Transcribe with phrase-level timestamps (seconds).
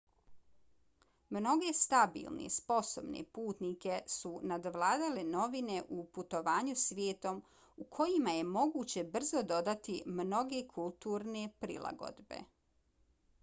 [1.35, 7.43] mnoge stabilne sposobne putnike su nadvladale novine u putovanju svijetom
[7.85, 12.41] u kojima je moguće brzo dodati mnoge kulturne prilagodbe